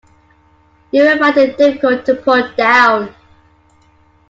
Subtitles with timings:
[0.89, 3.13] You will find it difficult to put down.